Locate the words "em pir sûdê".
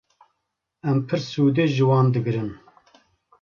0.89-1.65